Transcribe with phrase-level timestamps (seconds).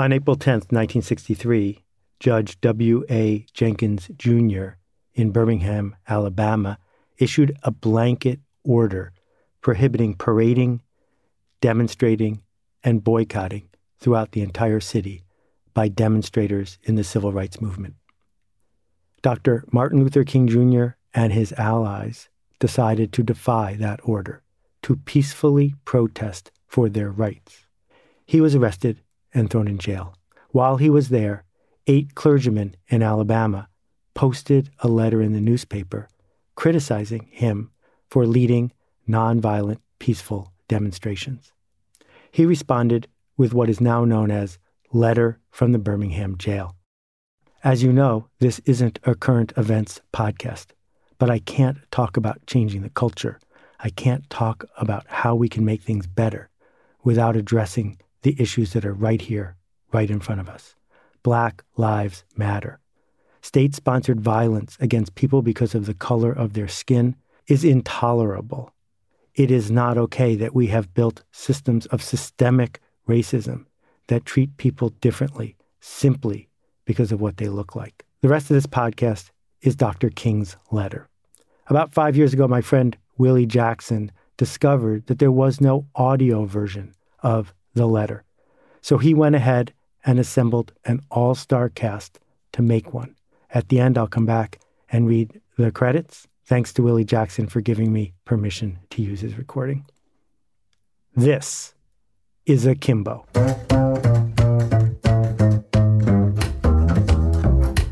[0.00, 1.84] On April 10, 1963,
[2.20, 3.44] Judge W.A.
[3.52, 4.68] Jenkins Jr.
[5.12, 6.78] in Birmingham, Alabama,
[7.18, 9.12] issued a blanket order
[9.60, 10.80] prohibiting parading,
[11.60, 12.40] demonstrating,
[12.82, 13.68] and boycotting
[13.98, 15.22] throughout the entire city
[15.74, 17.96] by demonstrators in the civil rights movement.
[19.20, 19.66] Dr.
[19.70, 20.94] Martin Luther King Jr.
[21.12, 24.42] and his allies decided to defy that order,
[24.80, 27.66] to peacefully protest for their rights.
[28.24, 29.02] He was arrested
[29.34, 30.14] and thrown in jail.
[30.50, 31.44] While he was there,
[31.86, 33.68] eight clergymen in Alabama
[34.14, 36.08] posted a letter in the newspaper
[36.60, 37.70] criticizing him
[38.10, 38.70] for leading
[39.08, 41.52] nonviolent, peaceful demonstrations.
[42.32, 43.08] He responded
[43.38, 44.58] with what is now known as
[44.92, 46.76] Letter from the Birmingham Jail.
[47.64, 50.66] As you know, this isn't a current events podcast,
[51.18, 53.38] but I can't talk about changing the culture.
[53.78, 56.50] I can't talk about how we can make things better
[57.02, 59.56] without addressing the issues that are right here,
[59.92, 60.76] right in front of us.
[61.22, 62.80] Black Lives Matter.
[63.42, 68.72] State sponsored violence against people because of the color of their skin is intolerable.
[69.34, 73.66] It is not okay that we have built systems of systemic racism
[74.08, 76.48] that treat people differently simply
[76.84, 78.04] because of what they look like.
[78.20, 79.30] The rest of this podcast
[79.62, 80.10] is Dr.
[80.10, 81.08] King's letter.
[81.68, 86.94] About five years ago, my friend Willie Jackson discovered that there was no audio version
[87.22, 88.24] of the letter.
[88.80, 89.72] So he went ahead
[90.04, 92.18] and assembled an all star cast
[92.52, 93.14] to make one.
[93.52, 94.58] At the end, I'll come back
[94.90, 96.26] and read the credits.
[96.44, 99.84] Thanks to Willie Jackson for giving me permission to use his recording.
[101.14, 101.74] This
[102.46, 103.26] is Akimbo.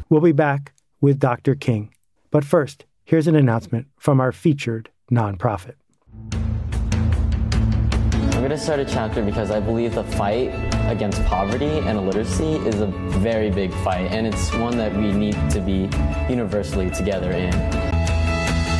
[0.08, 1.54] We'll be back with Dr.
[1.54, 1.92] King.
[2.30, 5.74] But first, here's an announcement from our featured nonprofit.
[8.58, 10.48] To start a chapter because I believe the fight
[10.90, 12.88] against poverty and illiteracy is a
[13.20, 15.88] very big fight, and it's one that we need to be
[16.28, 17.87] universally together in.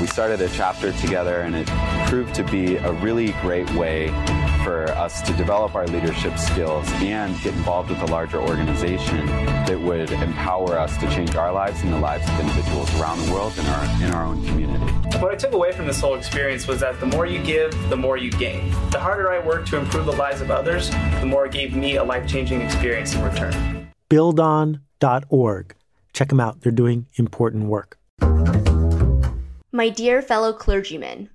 [0.01, 1.67] We started a chapter together, and it
[2.09, 4.09] proved to be a really great way
[4.63, 9.81] for us to develop our leadership skills and get involved with a larger organization that
[9.81, 13.53] would empower us to change our lives and the lives of individuals around the world
[13.59, 14.85] and our, in our own community.
[15.19, 17.97] What I took away from this whole experience was that the more you give, the
[17.97, 18.71] more you gain.
[18.91, 21.97] The harder I worked to improve the lives of others, the more it gave me
[21.97, 23.91] a life changing experience in return.
[24.09, 25.75] Buildon.org.
[26.13, 27.98] Check them out, they're doing important work.
[29.71, 31.29] My dear fellow clergymen,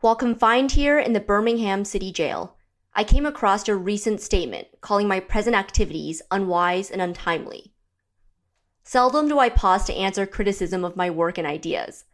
[0.00, 2.56] while confined here in the Birmingham City Jail,
[2.92, 7.72] I came across a recent statement calling my present activities unwise and untimely.
[8.82, 12.04] Seldom do I pause to answer criticism of my work and ideas.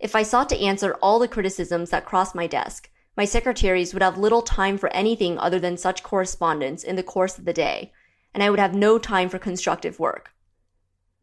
[0.00, 4.02] If I sought to answer all the criticisms that crossed my desk, my secretaries would
[4.02, 7.92] have little time for anything other than such correspondence in the course of the day,
[8.34, 10.32] and I would have no time for constructive work.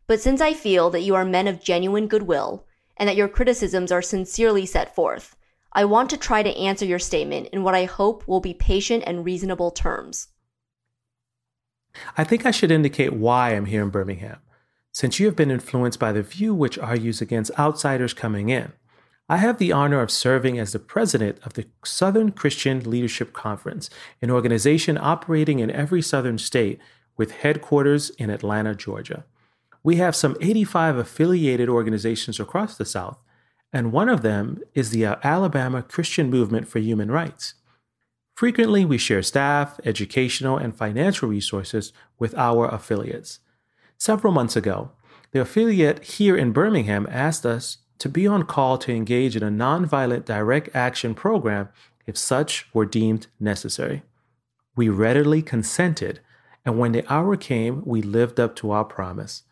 [0.08, 2.66] But since I feel that you are men of genuine goodwill,
[2.98, 5.36] and that your criticisms are sincerely set forth,
[5.74, 9.04] I want to try to answer your statement in what I hope will be patient
[9.08, 10.28] and reasonable terms.
[12.18, 14.38] I think I should indicate why I'm here in Birmingham,
[14.92, 18.72] since you have been influenced by the view which argues against outsiders coming in.
[19.30, 23.90] I have the honor of serving as the president of the Southern Christian Leadership Conference,
[24.22, 26.80] an organization operating in every southern state
[27.16, 29.26] with headquarters in Atlanta, Georgia.
[29.84, 33.18] We have some 85 affiliated organizations across the South,
[33.74, 37.56] and one of them is the uh, Alabama Christian Movement for Human Rights.
[38.36, 43.40] Frequently, we share staff, educational, and financial resources with our affiliates.
[43.98, 44.92] Several months ago,
[45.32, 49.52] the affiliate here in Birmingham asked us to be on call to engage in a
[49.52, 51.70] nonviolent direct action program
[52.06, 54.04] if such were deemed necessary.
[54.76, 56.20] We readily consented,
[56.66, 59.44] and when the hour came, we lived up to our promise.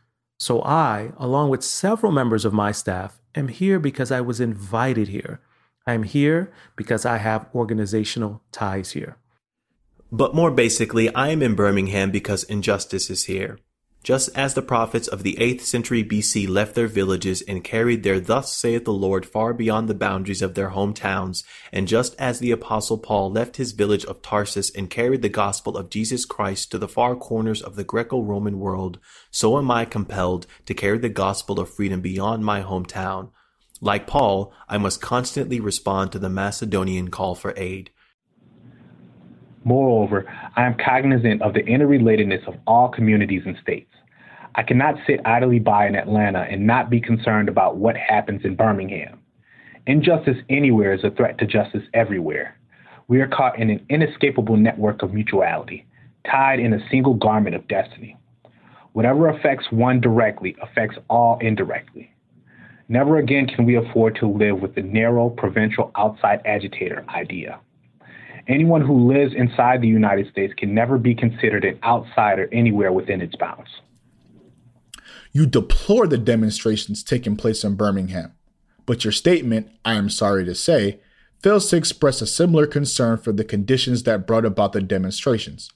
[0.41, 5.09] So I, along with several members of my staff, am here because I was invited
[5.09, 5.39] here.
[5.85, 9.17] I'm here because I have organizational ties here.
[10.11, 13.59] But more basically, I am in Birmingham because injustice is here.
[14.03, 18.19] Just as the prophets of the 8th century BC left their villages and carried their
[18.19, 22.49] thus saith the Lord far beyond the boundaries of their hometowns, and just as the
[22.49, 26.79] apostle Paul left his village of Tarsus and carried the gospel of Jesus Christ to
[26.79, 28.97] the far corners of the Greco-Roman world,
[29.29, 33.29] so am I compelled to carry the gospel of freedom beyond my hometown.
[33.81, 37.91] Like Paul, I must constantly respond to the Macedonian call for aid.
[39.63, 40.25] Moreover,
[40.55, 43.93] I am cognizant of the interrelatedness of all communities and states.
[44.55, 48.55] I cannot sit idly by in Atlanta and not be concerned about what happens in
[48.55, 49.19] Birmingham.
[49.87, 52.57] Injustice anywhere is a threat to justice everywhere.
[53.07, 55.85] We are caught in an inescapable network of mutuality.
[56.25, 58.17] tied in a single garment of destiny.
[58.93, 62.13] Whatever affects one directly affects all indirectly.
[62.89, 67.59] Never again can we afford to live with the narrow provincial outside agitator idea.
[68.51, 73.21] Anyone who lives inside the United States can never be considered an outsider anywhere within
[73.21, 73.69] its bounds.
[75.31, 78.33] You deplore the demonstrations taking place in Birmingham,
[78.85, 80.99] but your statement, I am sorry to say,
[81.41, 85.71] fails to express a similar concern for the conditions that brought about the demonstrations.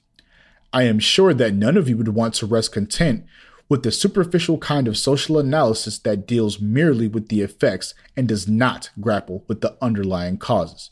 [0.70, 3.24] I am sure that none of you would want to rest content
[3.70, 8.46] with the superficial kind of social analysis that deals merely with the effects and does
[8.46, 10.90] not grapple with the underlying causes.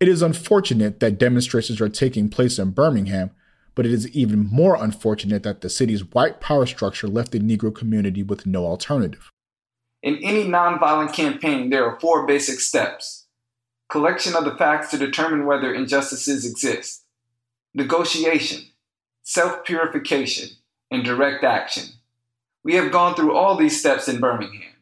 [0.00, 3.30] It is unfortunate that demonstrations are taking place in Birmingham,
[3.74, 7.74] but it is even more unfortunate that the city's white power structure left the Negro
[7.74, 9.30] community with no alternative.
[10.02, 13.26] In any nonviolent campaign, there are four basic steps
[13.88, 17.04] collection of the facts to determine whether injustices exist,
[17.74, 18.60] negotiation,
[19.22, 20.48] self purification,
[20.90, 21.84] and direct action.
[22.62, 24.74] We have gone through all these steps in Birmingham.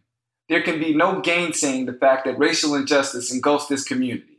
[0.49, 4.36] There can be no gainsaying the fact that racial injustice engulfs this community.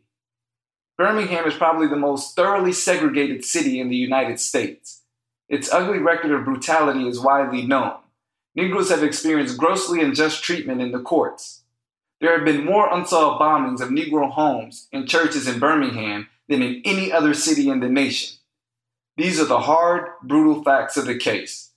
[0.98, 5.04] Birmingham is probably the most thoroughly segregated city in the United States.
[5.48, 7.94] Its ugly record of brutality is widely known.
[8.56, 11.62] Negroes have experienced grossly unjust treatment in the courts.
[12.20, 16.82] There have been more unsolved bombings of Negro homes and churches in Birmingham than in
[16.84, 18.40] any other city in the nation.
[19.18, 21.72] These are the hard, brutal facts of the case.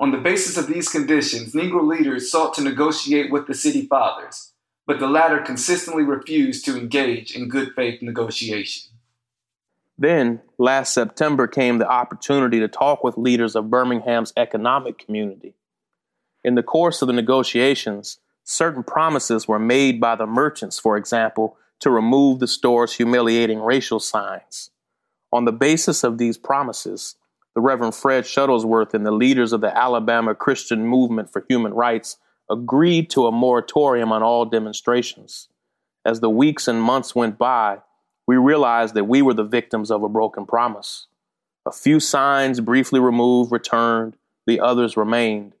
[0.00, 4.53] On the basis of these conditions, Negro leaders sought to negotiate with the city fathers,
[4.86, 8.92] but the latter consistently refused to engage in good faith negotiation.
[9.96, 15.54] Then, last September, came the opportunity to talk with leaders of Birmingham's economic community.
[16.42, 21.56] In the course of the negotiations, certain promises were made by the merchants, for example,
[21.80, 24.70] to remove the store's humiliating racial signs.
[25.32, 27.16] On the basis of these promises,
[27.54, 32.18] the Reverend Fred Shuttlesworth and the leaders of the Alabama Christian Movement for Human Rights
[32.50, 35.48] agreed to a moratorium on all demonstrations.
[36.04, 37.78] As the weeks and months went by,
[38.26, 41.06] we realized that we were the victims of a broken promise.
[41.66, 45.54] A few signs briefly removed returned, the others remained.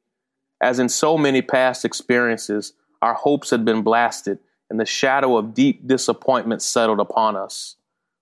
[0.60, 4.38] As in so many past experiences, our hopes had been blasted,
[4.70, 7.76] and the shadow of deep disappointment settled upon us.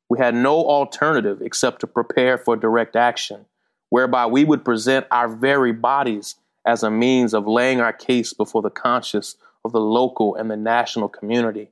[0.08, 3.46] We had no alternative except to prepare for direct action
[3.92, 6.36] whereby we would present our very bodies
[6.66, 10.56] as a means of laying our case before the conscience of the local and the
[10.56, 11.70] national community.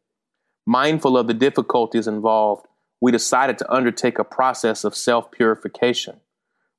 [0.67, 2.67] Mindful of the difficulties involved,
[3.01, 6.21] we decided to undertake a process of self purification.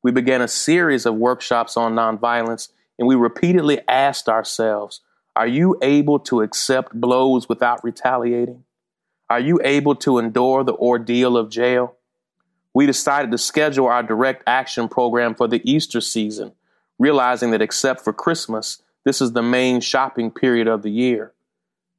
[0.04, 5.02] We began a series of workshops on nonviolence, and we repeatedly asked ourselves
[5.36, 8.64] Are you able to accept blows without retaliating?
[9.30, 11.96] Are you able to endure the ordeal of jail?
[12.74, 16.54] we decided to schedule our direct action program for the Easter season,
[17.02, 21.34] realizing that except for Christmas, this is the main shopping period of the year.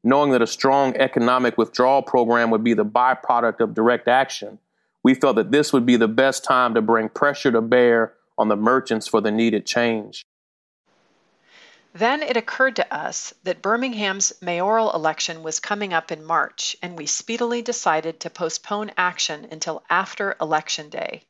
[0.05, 4.61] Knowing that a strong economic withdrawal program would be the byproduct of direct action,
[5.03, 8.47] we felt that this would be the best time to bring pressure to bear on
[8.47, 10.25] the merchants for the needed change.
[11.93, 16.97] Then it occurred to us that Birmingham's mayoral election was coming up in March, and
[16.97, 21.25] we speedily decided to postpone action until after Election Day.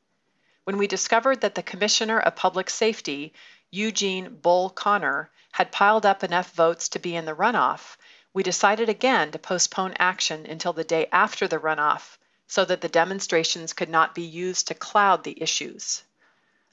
[0.65, 3.33] When we discovered that the Commissioner of Public Safety,
[3.73, 7.97] Eugene Bull Connor, had piled up enough votes to be in the runoff,
[8.33, 12.89] we decided again to postpone action until the day after the runoff so that the
[12.89, 16.03] demonstrations could not be used to cloud the issues.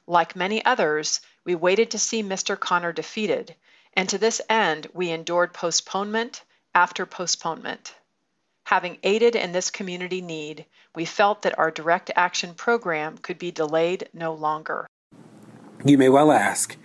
[0.06, 2.60] Like many others, we waited to see Mr.
[2.60, 3.56] Connor defeated
[3.94, 6.44] and to this end, we endured postponement
[6.76, 7.96] after postponement.
[8.66, 13.52] Having aided in this community need, we felt that our direct action program could be
[13.52, 14.88] delayed no longer.
[15.84, 16.78] You may well ask,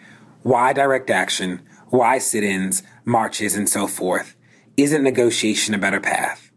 [0.45, 1.63] why direct action?
[1.89, 4.37] Why sit ins, marches, and so forth?
[4.77, 6.51] Isn't negotiation a better path?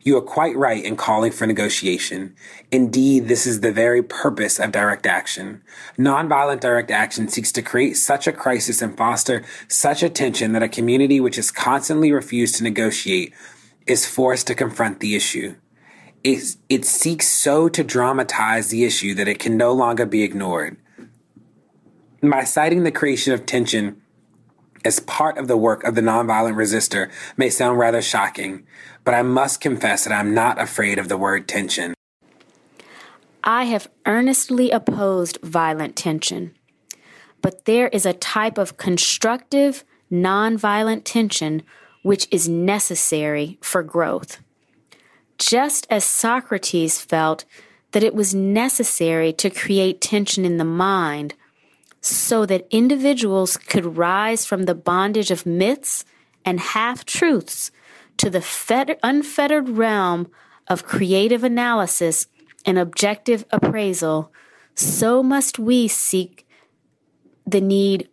[0.00, 2.34] You are quite right in calling for negotiation.
[2.72, 5.62] Indeed, this is the very purpose of direct action.
[5.98, 10.62] Nonviolent direct action seeks to create such a crisis and foster such a tension that
[10.62, 13.34] a community which has constantly refused to negotiate
[13.86, 15.54] is forced to confront the issue.
[16.22, 20.78] It, it seeks so to dramatize the issue that it can no longer be ignored.
[22.30, 24.00] By citing the creation of tension
[24.84, 28.66] as part of the work of the nonviolent resistor may sound rather shocking,
[29.04, 31.92] but I must confess that I'm not afraid of the word tension.
[33.44, 36.54] I have earnestly opposed violent tension,
[37.42, 41.62] but there is a type of constructive, nonviolent tension
[42.02, 44.38] which is necessary for growth.
[45.36, 47.44] Just as Socrates felt
[47.92, 51.34] that it was necessary to create tension in the mind
[52.04, 56.04] so that individuals could rise from the bondage of myths
[56.44, 57.70] and half truths
[58.18, 60.30] to the fed- unfettered realm
[60.68, 62.26] of creative analysis
[62.66, 64.30] and objective appraisal,
[64.74, 66.46] so must we seek
[67.46, 68.08] the need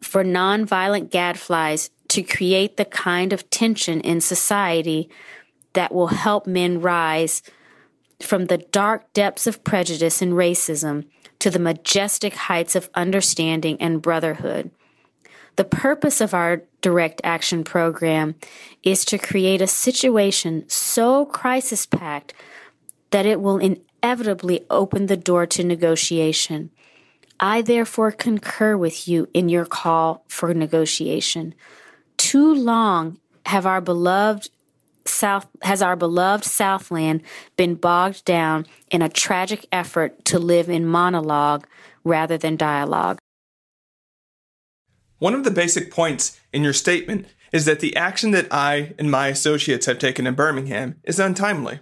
[0.00, 5.10] for nonviolent gadflies to create the kind of tension in society
[5.72, 7.42] that will help men rise
[8.20, 11.06] from the dark depths of prejudice and racism
[11.38, 14.70] to the majestic heights of understanding and brotherhood.
[15.56, 18.34] The purpose of our direct action program
[18.82, 22.34] is to create a situation so crisis packed
[23.10, 26.70] that it will inevitably open the door to negotiation.
[27.38, 31.54] I therefore concur with you in your call for negotiation.
[32.16, 34.50] Too long have our beloved
[35.06, 37.22] South has our beloved Southland
[37.56, 41.66] been bogged down in a tragic effort to live in monologue
[42.04, 43.18] rather than dialogue.
[45.18, 49.10] One of the basic points in your statement is that the action that I and
[49.10, 51.80] my associates have taken in Birmingham is untimely.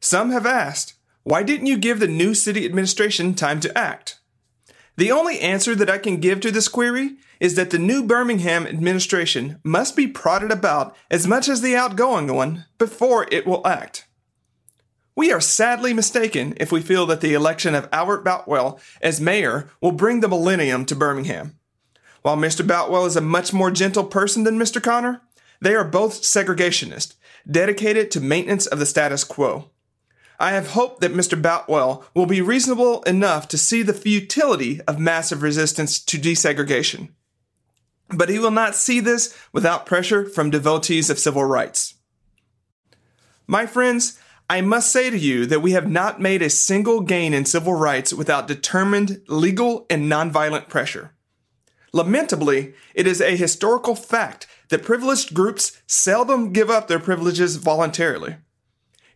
[0.00, 4.18] Some have asked, why didn't you give the new city administration time to act?
[4.96, 8.66] The only answer that I can give to this query is that the new Birmingham
[8.66, 14.06] administration must be prodded about as much as the outgoing one before it will act.
[15.16, 19.70] We are sadly mistaken if we feel that the election of Albert Boutwell as mayor
[19.80, 21.58] will bring the millennium to Birmingham.
[22.22, 22.66] While Mr.
[22.66, 24.82] Boutwell is a much more gentle person than Mr.
[24.82, 25.22] Connor,
[25.60, 27.14] they are both segregationists,
[27.50, 29.70] dedicated to maintenance of the status quo.
[30.38, 31.40] I have hope that Mr.
[31.40, 37.10] Boutwell will be reasonable enough to see the futility of massive resistance to desegregation.
[38.12, 41.94] But he will not see this without pressure from devotees of civil rights.
[43.46, 47.32] My friends, I must say to you that we have not made a single gain
[47.32, 51.12] in civil rights without determined legal and nonviolent pressure.
[51.92, 58.36] Lamentably, it is a historical fact that privileged groups seldom give up their privileges voluntarily.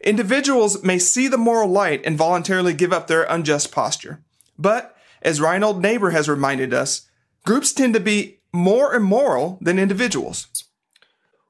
[0.01, 4.23] Individuals may see the moral light and voluntarily give up their unjust posture.
[4.59, 7.09] But, as Reinhold Niebuhr has reminded us,
[7.47, 10.65] groups tend to be more immoral than individuals.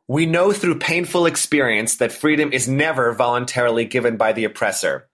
[0.09, 5.07] We know through painful experience that freedom is never voluntarily given by the oppressor.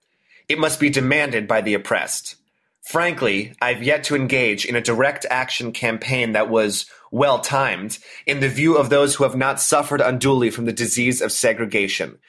[0.47, 2.37] It must be demanded by the oppressed.
[2.81, 8.39] Frankly, I've yet to engage in a direct action campaign that was well timed in
[8.39, 12.19] the view of those who have not suffered unduly from the disease of segregation.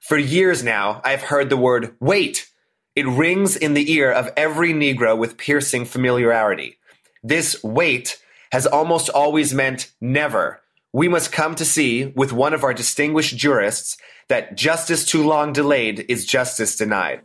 [0.00, 2.50] For years now, I've heard the word wait.
[2.96, 6.78] It rings in the ear of every Negro with piercing familiarity.
[7.22, 8.18] This wait
[8.54, 10.60] has almost always meant never.
[10.92, 13.96] We must come to see, with one of our distinguished jurists,
[14.28, 17.22] that justice too long delayed is justice denied.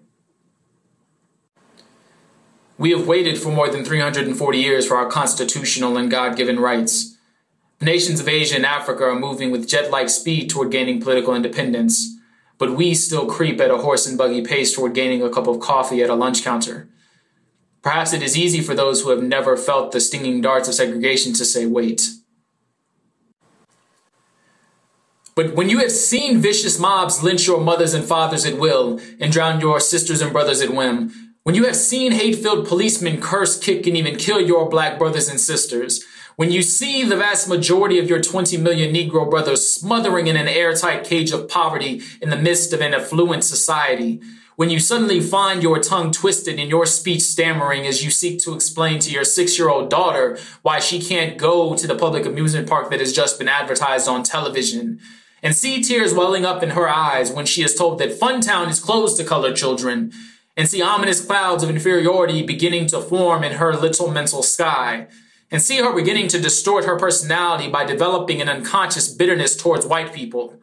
[2.80, 7.16] We have waited for more than 340 years for our constitutional and God given rights.
[7.78, 11.36] The nations of Asia and Africa are moving with jet like speed toward gaining political
[11.36, 12.18] independence,
[12.58, 15.60] but we still creep at a horse and buggy pace toward gaining a cup of
[15.60, 16.90] coffee at a lunch counter.
[17.82, 21.34] Perhaps it is easy for those who have never felt the stinging darts of segregation
[21.34, 22.10] to say, wait.
[25.36, 29.32] But when you have seen vicious mobs lynch your mothers and fathers at will and
[29.32, 33.58] drown your sisters and brothers at whim, when you have seen hate filled policemen curse,
[33.58, 36.04] kick, and even kill your black brothers and sisters,
[36.36, 40.48] when you see the vast majority of your 20 million Negro brothers smothering in an
[40.48, 44.22] airtight cage of poverty in the midst of an affluent society,
[44.60, 48.54] when you suddenly find your tongue twisted and your speech stammering as you seek to
[48.54, 52.68] explain to your six year old daughter why she can't go to the public amusement
[52.68, 55.00] park that has just been advertised on television,
[55.42, 58.82] and see tears welling up in her eyes when she is told that Funtown is
[58.82, 60.12] closed to colored children,
[60.58, 65.08] and see ominous clouds of inferiority beginning to form in her little mental sky,
[65.50, 70.14] and see her beginning to distort her personality by developing an unconscious bitterness towards white
[70.14, 70.60] people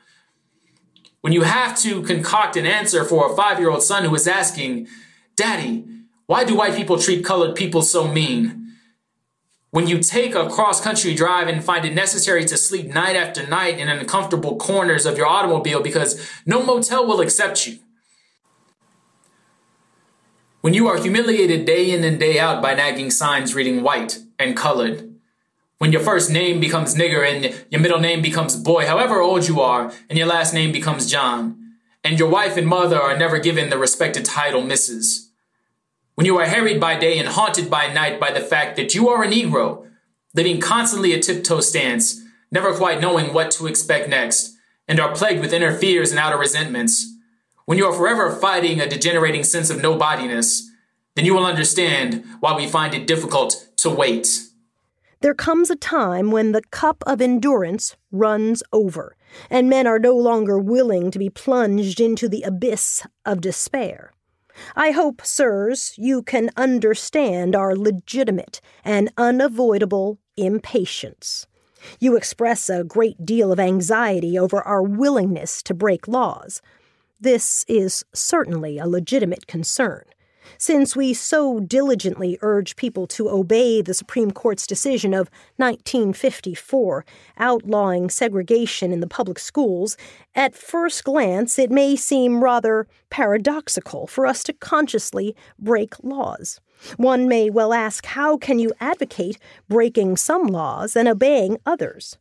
[1.26, 4.28] when you have to concoct an answer for a five year old son who is
[4.28, 4.86] asking,
[5.34, 5.84] Daddy,
[6.26, 8.76] why do white people treat colored people so mean?
[9.72, 13.44] When you take a cross country drive and find it necessary to sleep night after
[13.44, 17.80] night in uncomfortable corners of your automobile because no motel will accept you.
[20.60, 24.56] When you are humiliated day in and day out by nagging signs reading white and
[24.56, 25.15] colored
[25.78, 29.60] when your first name becomes nigger and your middle name becomes boy, however old you
[29.60, 33.68] are, and your last name becomes John, and your wife and mother are never given
[33.68, 35.28] the respected title Mrs.
[36.14, 39.08] When you are harried by day and haunted by night by the fact that you
[39.08, 39.86] are a Negro,
[40.34, 44.56] living constantly a tiptoe stance, never quite knowing what to expect next,
[44.88, 47.12] and are plagued with inner fears and outer resentments,
[47.66, 50.62] when you are forever fighting a degenerating sense of nobodiness,
[51.16, 54.40] then you will understand why we find it difficult to wait.
[55.20, 59.16] There comes a time when the cup of endurance runs over,
[59.50, 64.12] and men are no longer willing to be plunged into the abyss of despair.
[64.74, 71.46] I hope, sirs, you can understand our legitimate and unavoidable impatience.
[71.98, 76.60] You express a great deal of anxiety over our willingness to break laws.
[77.20, 80.04] This is certainly a legitimate concern.
[80.58, 87.04] Since we so diligently urge people to obey the Supreme Court's decision of 1954
[87.38, 89.96] outlawing segregation in the public schools,
[90.34, 96.60] at first glance it may seem rather paradoxical for us to consciously break laws.
[96.96, 102.18] One may well ask how can you advocate breaking some laws and obeying others?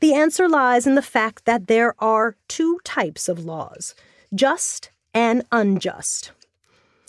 [0.00, 3.94] The answer lies in the fact that there are two types of laws
[4.34, 6.32] just and unjust.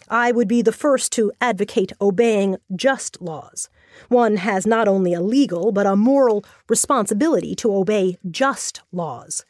[0.09, 3.69] I would be the first to advocate obeying just laws.
[4.07, 9.45] One has not only a legal but a moral responsibility to obey just laws.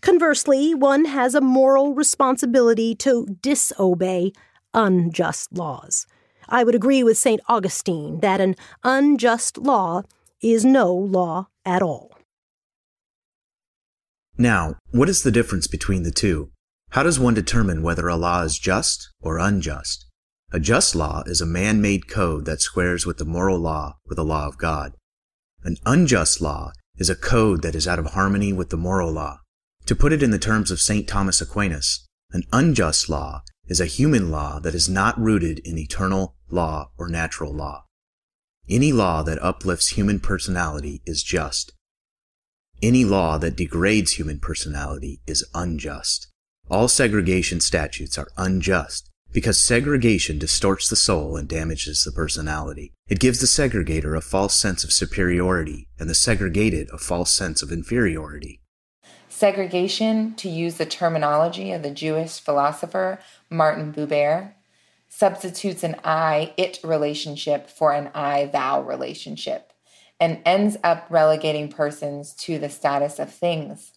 [0.00, 4.32] Conversely, one has a moral responsibility to disobey
[4.74, 6.06] unjust laws.
[6.48, 7.40] I would agree with St.
[7.48, 10.02] Augustine that an unjust law
[10.42, 12.12] is no law at all.
[14.36, 16.50] Now, what is the difference between the two?
[16.90, 20.03] How does one determine whether a law is just or unjust?
[20.54, 24.14] A just law is a man made code that squares with the moral law or
[24.14, 24.94] the law of God.
[25.64, 29.40] An unjust law is a code that is out of harmony with the moral law.
[29.86, 31.08] To put it in the terms of St.
[31.08, 36.36] Thomas Aquinas, an unjust law is a human law that is not rooted in eternal
[36.48, 37.86] law or natural law.
[38.68, 41.72] Any law that uplifts human personality is just.
[42.80, 46.28] Any law that degrades human personality is unjust.
[46.70, 52.92] All segregation statutes are unjust because segregation distorts the soul and damages the personality.
[53.08, 57.60] It gives the segregator a false sense of superiority and the segregated a false sense
[57.60, 58.60] of inferiority.
[59.28, 63.18] Segregation, to use the terminology of the Jewish philosopher
[63.50, 64.52] Martin Buber,
[65.08, 69.72] substitutes an I it relationship for an I thou relationship
[70.20, 73.94] and ends up relegating persons to the status of things.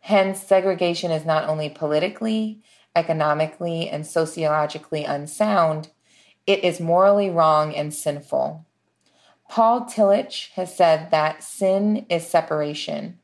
[0.00, 5.90] Hence, segregation is not only politically, economically, and sociologically unsound,
[6.46, 8.66] it is morally wrong and sinful.
[9.48, 13.18] Paul Tillich has said that sin is separation.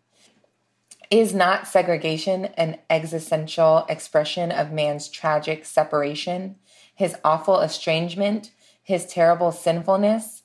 [1.10, 6.56] Is not segregation an existential expression of man's tragic separation,
[6.94, 8.50] his awful estrangement,
[8.82, 10.42] his terrible sinfulness,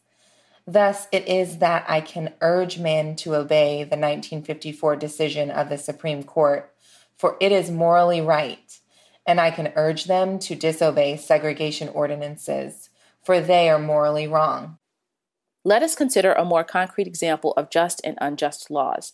[0.65, 5.77] Thus, it is that I can urge men to obey the 1954 decision of the
[5.77, 6.73] Supreme Court,
[7.17, 8.79] for it is morally right,
[9.25, 12.89] and I can urge them to disobey segregation ordinances,
[13.23, 14.77] for they are morally wrong.
[15.63, 19.13] Let us consider a more concrete example of just and unjust laws.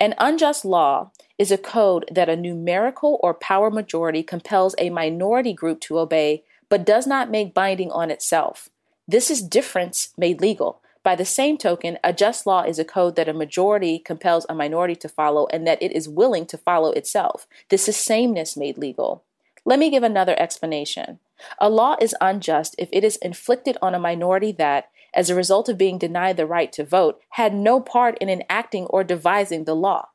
[0.00, 5.52] An unjust law is a code that a numerical or power majority compels a minority
[5.52, 8.68] group to obey, but does not make binding on itself.
[9.06, 10.82] This is difference made legal.
[11.02, 14.54] By the same token, a just law is a code that a majority compels a
[14.54, 17.46] minority to follow and that it is willing to follow itself.
[17.70, 19.24] This is sameness made legal.
[19.64, 21.18] Let me give another explanation.
[21.58, 25.70] A law is unjust if it is inflicted on a minority that, as a result
[25.70, 29.74] of being denied the right to vote, had no part in enacting or devising the
[29.74, 30.08] law.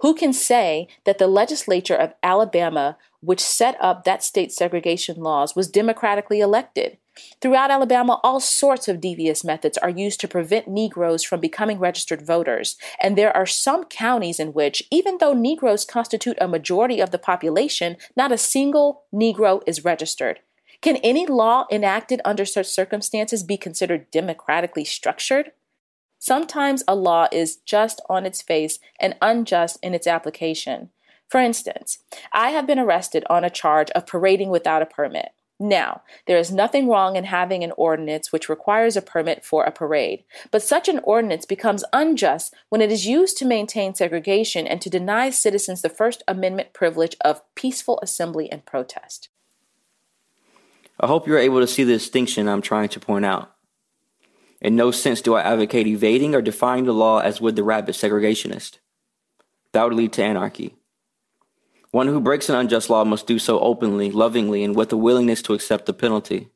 [0.00, 5.56] Who can say that the legislature of Alabama, which set up that state's segregation laws,
[5.56, 6.98] was democratically elected?
[7.40, 12.22] Throughout Alabama, all sorts of devious methods are used to prevent Negroes from becoming registered
[12.22, 17.10] voters, and there are some counties in which, even though Negroes constitute a majority of
[17.10, 20.40] the population, not a single Negro is registered.
[20.80, 25.52] Can any law enacted under such circumstances be considered democratically structured?
[26.18, 30.90] Sometimes a law is just on its face and unjust in its application.
[31.28, 31.98] For instance,
[32.32, 35.32] I have been arrested on a charge of parading without a permit.
[35.62, 39.70] Now, there is nothing wrong in having an ordinance which requires a permit for a
[39.70, 44.80] parade, but such an ordinance becomes unjust when it is used to maintain segregation and
[44.80, 49.28] to deny citizens the First Amendment privilege of peaceful assembly and protest.
[50.98, 53.54] I hope you're able to see the distinction I'm trying to point out.
[54.60, 57.94] In no sense do I advocate evading or defying the law as would the rabid
[57.94, 58.78] segregationist.
[59.70, 60.74] That would lead to anarchy.
[61.92, 65.42] One who breaks an unjust law must do so openly, lovingly, and with a willingness
[65.42, 66.48] to accept the penalty.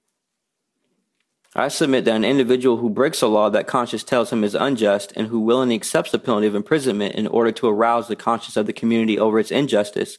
[1.55, 5.13] I submit that an individual who breaks a law that conscience tells him is unjust
[5.15, 8.67] and who willingly accepts the penalty of imprisonment in order to arouse the conscience of
[8.67, 10.19] the community over its injustice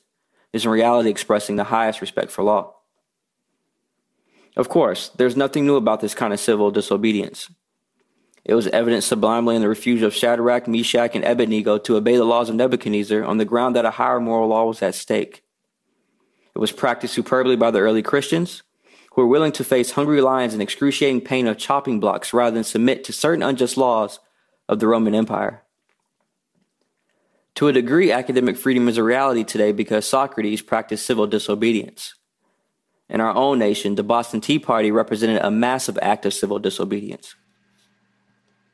[0.54, 2.76] is in reality expressing the highest respect for law.
[4.56, 7.50] Of course, there's nothing new about this kind of civil disobedience.
[8.48, 12.24] It was evident sublimely in the refusal of Shadrach, Meshach, and Abednego to obey the
[12.24, 15.44] laws of Nebuchadnezzar on the ground that a higher moral law was at stake.
[16.56, 18.64] It was practiced superbly by the early Christians,
[19.12, 22.64] who were willing to face hungry lions and excruciating pain of chopping blocks rather than
[22.64, 24.22] submit to certain unjust laws
[24.70, 25.64] of the Roman Empire.
[27.56, 32.16] To a degree, academic freedom is a reality today because Socrates practiced civil disobedience.
[33.10, 37.36] In our own nation, the Boston Tea Party represented a massive act of civil disobedience.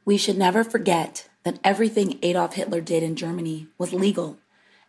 [0.06, 4.38] We should never forget that everything Adolf Hitler did in Germany was legal,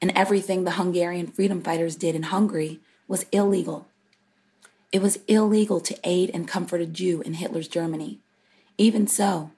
[0.03, 3.87] and everything the Hungarian freedom fighters did in Hungary was illegal.
[4.91, 8.21] It was illegal to aid and comfort a Jew in Hitler's Germany.
[8.77, 9.51] Even so,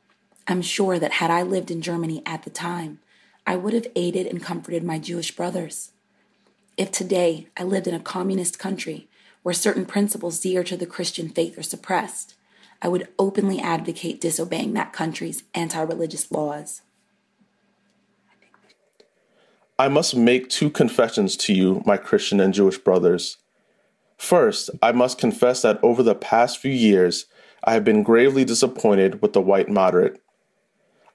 [0.47, 3.01] I'm sure that had I lived in Germany at the time,
[3.47, 5.90] I would have aided and comforted my Jewish brothers.
[6.77, 9.09] If today I lived in a communist country
[9.42, 12.36] where certain principles dear to the Christian faith are suppressed,
[12.83, 16.83] I would openly advocate disobeying that country's anti religious laws.
[19.79, 23.37] I must make two confessions to you, my Christian and Jewish brothers.
[24.17, 27.27] First, I must confess that over the past few years,
[27.62, 30.23] I have been gravely disappointed with the white moderate.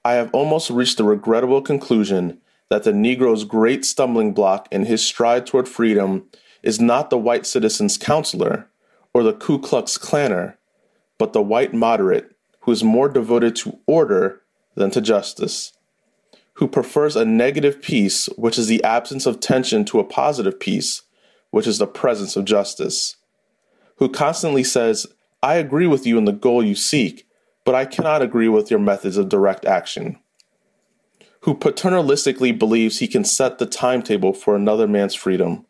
[0.04, 5.04] I have almost reached the regrettable conclusion that the Negro's great stumbling block in his
[5.04, 6.26] stride toward freedom
[6.62, 8.68] is not the white citizen's counselor
[9.12, 10.54] or the Ku Klux Klanner,
[11.22, 14.42] but the white moderate who is more devoted to order
[14.74, 15.72] than to justice,
[16.54, 21.02] who prefers a negative peace, which is the absence of tension, to a positive peace,
[21.52, 23.18] which is the presence of justice,
[23.98, 25.06] who constantly says,
[25.44, 27.24] I agree with you in the goal you seek,
[27.64, 30.18] but I cannot agree with your methods of direct action
[31.42, 35.66] who paternalistically believes he can set the timetable for another man's freedom,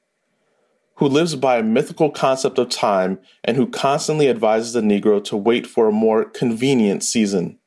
[0.97, 5.37] who lives by a mythical concept of time and who constantly advises the Negro to
[5.37, 7.59] wait for a more convenient season.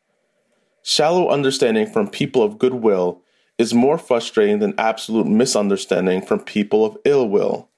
[0.83, 3.21] Shallow understanding from people of goodwill
[3.57, 7.69] is more frustrating than absolute misunderstanding from people of ill will.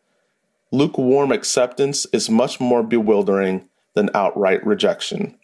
[0.72, 5.38] Lukewarm acceptance is much more bewildering than outright rejection.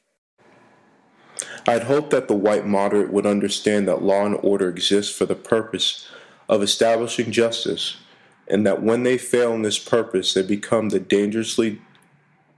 [1.66, 5.36] I'd hoped that the white moderate would understand that law and order exists for the
[5.36, 6.08] purpose
[6.50, 7.98] of establishing justice
[8.47, 11.82] and that when they fail in this purpose, they become the dangerously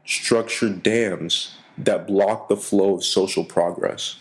[0.05, 4.17] structured dams that block the flow of social progress.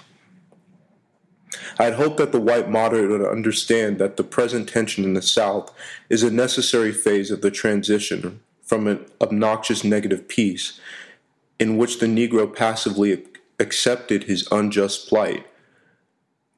[1.79, 5.73] I'd hope that the white moderate would understand that the present tension in the South
[6.11, 10.81] is a necessary phase of the transition from an obnoxious negative peace
[11.59, 13.25] in which the Negro passively
[13.61, 15.47] accepted his unjust plight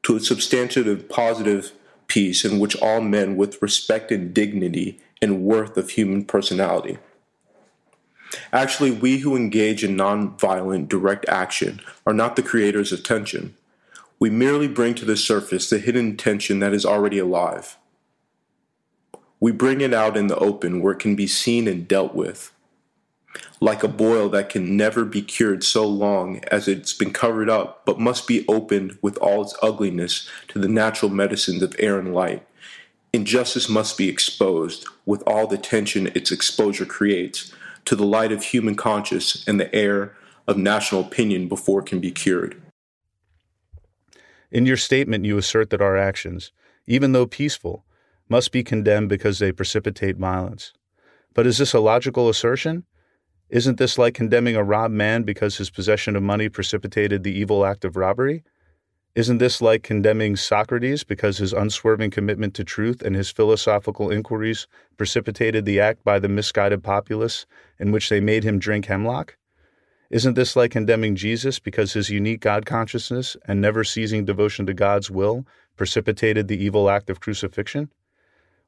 [0.03, 1.73] to a substantive positive
[2.09, 6.99] peace in which all men with respect and dignity and worth of human personality.
[8.53, 13.57] Actually, we who engage in nonviolent direct action are not the creators of tension.
[14.19, 17.77] We merely bring to the surface the hidden tension that is already alive.
[19.39, 22.53] We bring it out in the open where it can be seen and dealt with.
[23.61, 27.85] Like a boil that can never be cured so long as it's been covered up,
[27.85, 32.15] but must be opened with all its ugliness to the natural medicines of air and
[32.15, 32.47] light.
[33.13, 37.53] Injustice must be exposed, with all the tension its exposure creates,
[37.87, 40.15] to the light of human conscience and the air
[40.47, 42.61] of national opinion before it can be cured.
[44.51, 46.53] In your statement, you assert that our actions,
[46.87, 47.85] even though peaceful,
[48.29, 50.73] must be condemned because they precipitate violence.
[51.35, 52.85] But is this a logical assertion?
[53.49, 57.65] Isn't this like condemning a robbed man because his possession of money precipitated the evil
[57.65, 58.43] act of robbery?
[59.15, 64.67] Isn't this like condemning Socrates because his unswerving commitment to truth and his philosophical inquiries
[64.97, 67.47] precipitated the act by the misguided populace
[67.79, 69.37] in which they made him drink hemlock?
[70.11, 74.75] Isn't this like condemning Jesus because his unique God consciousness and never ceasing devotion to
[74.75, 77.93] God's will precipitated the evil act of crucifixion?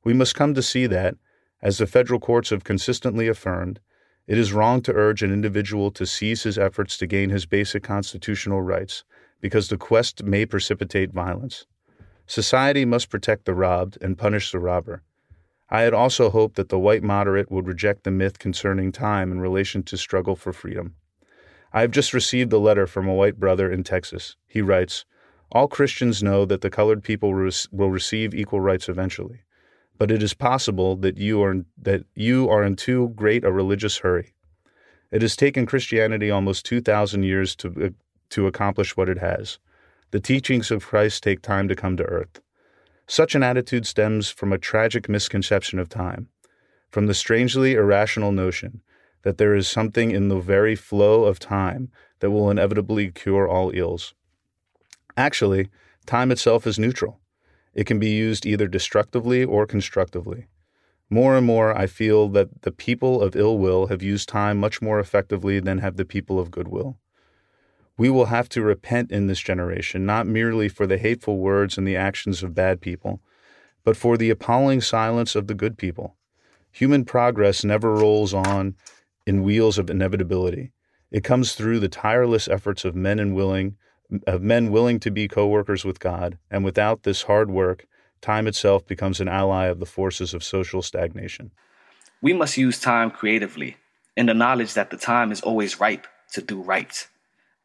[0.04, 1.16] We must come to see that,
[1.60, 3.80] as the federal courts have consistently affirmed,
[4.28, 7.82] it is wrong to urge an individual to cease his efforts to gain his basic
[7.82, 9.02] constitutional rights
[9.40, 11.64] because the quest may precipitate violence.
[12.26, 15.02] Society must protect the robbed and punish the robber.
[15.70, 19.40] I had also hoped that the white moderate would reject the myth concerning time in
[19.40, 20.94] relation to struggle for freedom.
[21.72, 24.36] I have just received a letter from a white brother in Texas.
[24.46, 25.06] He writes,
[25.52, 29.40] All Christians know that the colored people will receive equal rights eventually
[29.98, 33.98] but it is possible that you are that you are in too great a religious
[33.98, 34.34] hurry.
[35.10, 37.90] It has taken Christianity almost 2000 years to uh,
[38.30, 39.58] to accomplish what it has.
[40.10, 42.40] The teachings of Christ take time to come to earth.
[43.06, 46.28] Such an attitude stems from a tragic misconception of time.
[46.90, 48.82] from the strangely irrational notion
[49.22, 53.70] that there is something in the very flow of time that will inevitably cure all
[53.74, 54.14] ills.
[55.16, 55.68] Actually,
[56.06, 57.20] time itself is neutral.
[57.78, 60.48] It can be used either destructively or constructively.
[61.08, 64.82] More and more, I feel that the people of ill will have used time much
[64.82, 66.98] more effectively than have the people of goodwill.
[67.96, 71.86] We will have to repent in this generation, not merely for the hateful words and
[71.86, 73.20] the actions of bad people,
[73.84, 76.16] but for the appalling silence of the good people.
[76.72, 78.74] Human progress never rolls on
[79.24, 80.72] in wheels of inevitability.
[81.12, 83.76] It comes through the tireless efforts of men and willing
[84.26, 87.86] of men willing to be co-workers with God, and without this hard work,
[88.20, 91.50] time itself becomes an ally of the forces of social stagnation.
[92.20, 93.76] We must use time creatively,
[94.16, 97.06] in the knowledge that the time is always ripe to do right.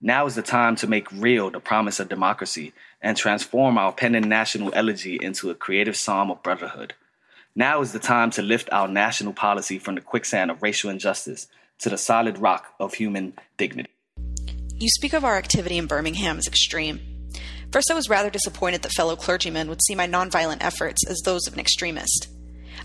[0.01, 4.27] Now is the time to make real the promise of democracy and transform our pending
[4.27, 6.93] national elegy into a creative psalm of brotherhood.
[7.56, 11.47] Now is the time to lift our national policy from the quicksand of racial injustice
[11.79, 13.92] to the solid rock of human dignity.
[14.84, 17.00] You speak of our activity in Birmingham as extreme.
[17.72, 21.48] First, I was rather disappointed that fellow clergymen would see my nonviolent efforts as those
[21.48, 22.28] of an extremist.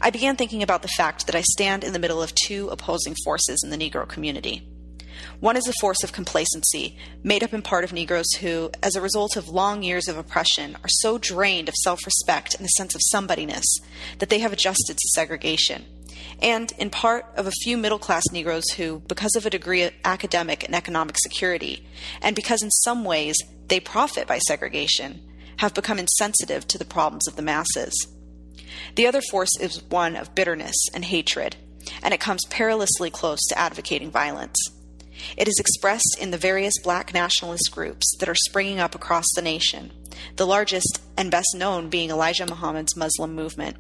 [0.01, 3.17] I began thinking about the fact that I stand in the middle of two opposing
[3.25, 4.65] forces in the Negro community.
[5.41, 9.01] One is a force of complacency, made up in part of Negroes who, as a
[9.01, 12.95] result of long years of oppression, are so drained of self respect and a sense
[12.95, 13.65] of somebodyness
[14.21, 15.85] that they have adjusted to segregation
[16.41, 19.93] and in part of a few middle class Negroes who, because of a degree of
[20.05, 21.87] academic and economic security,
[22.23, 23.37] and because in some ways
[23.69, 25.23] they profit by segregation,
[25.59, 28.07] have become insensitive to the problems of the masses.
[28.95, 31.57] The other force is one of bitterness and hatred,
[32.03, 34.57] and it comes perilously close to advocating violence.
[35.37, 39.43] It is expressed in the various black nationalist groups that are springing up across the
[39.43, 39.93] nation,
[40.37, 43.77] the largest and best known being Elijah Muhammad's Muslim movement.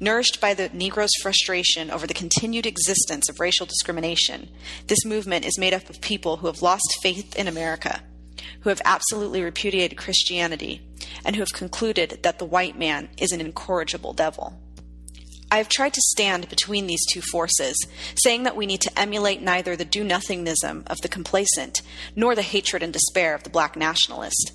[0.00, 4.48] Nourished by the Negro's frustration over the continued existence of racial discrimination,
[4.86, 8.02] this movement is made up of people who have lost faith in America,
[8.60, 10.80] who have absolutely repudiated Christianity,
[11.24, 14.60] and who have concluded that the white man is an incorrigible devil.
[15.50, 17.76] I have tried to stand between these two forces,
[18.16, 21.82] saying that we need to emulate neither the do nothingism of the complacent
[22.16, 24.52] nor the hatred and despair of the black nationalist.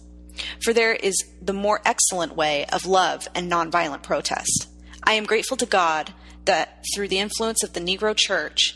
[0.61, 4.67] For there is the more excellent way of love and nonviolent protest.
[5.03, 6.13] I am grateful to God
[6.45, 8.75] that through the influence of the Negro Church,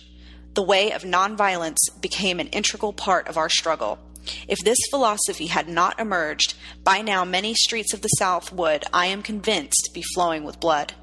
[0.54, 4.00] the way of nonviolence became an integral part of our struggle.
[4.48, 9.08] If this philosophy had not emerged, by now many streets of the South would, I
[9.08, 10.94] am convinced, be flowing with blood.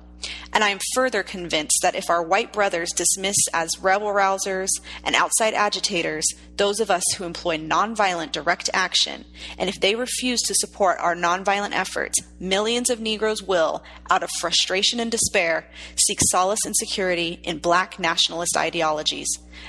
[0.52, 4.68] And I am further convinced that if our white brothers dismiss as rebel rousers
[5.04, 9.24] and outside agitators those of us who employ nonviolent direct action,
[9.58, 14.30] and if they refuse to support our nonviolent efforts, millions of Negroes will, out of
[14.40, 19.28] frustration and despair, seek solace and security in black nationalist ideologies,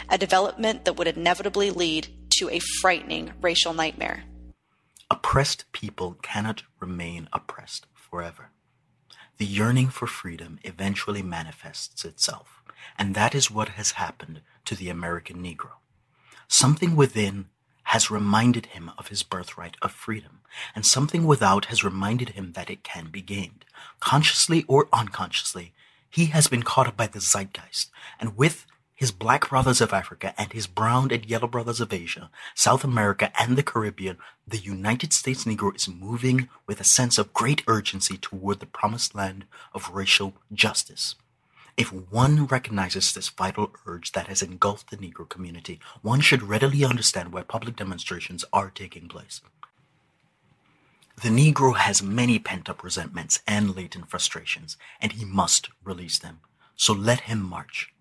[0.09, 4.23] a development that would inevitably lead to a frightening racial nightmare.
[5.09, 8.50] Oppressed people cannot remain oppressed forever.
[9.41, 12.61] The yearning for freedom eventually manifests itself,
[12.95, 15.77] and that is what has happened to the American Negro.
[16.47, 17.49] Something within
[17.85, 20.41] has reminded him of his birthright of freedom,
[20.75, 23.65] and something without has reminded him that it can be gained.
[23.99, 25.73] Consciously or unconsciously,
[26.07, 28.67] he has been caught up by the zeitgeist, and with
[29.01, 33.31] his black brothers of Africa and his brown and yellow brothers of Asia, South America,
[33.41, 38.15] and the Caribbean, the United States Negro is moving with a sense of great urgency
[38.15, 41.15] toward the promised land of racial justice.
[41.75, 46.85] If one recognizes this vital urge that has engulfed the Negro community, one should readily
[46.85, 49.41] understand why public demonstrations are taking place.
[51.23, 56.41] The Negro has many pent up resentments and latent frustrations, and he must release them.
[56.75, 57.91] So let him march.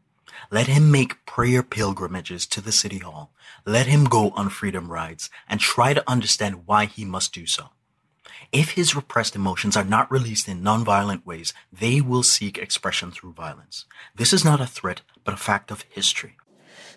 [0.51, 3.33] Let him make prayer pilgrimages to the city hall.
[3.67, 7.71] Let him go on freedom rides and try to understand why he must do so.
[8.53, 13.33] If his repressed emotions are not released in nonviolent ways, they will seek expression through
[13.33, 13.85] violence.
[14.17, 16.37] This is not a threat, but a fact of history.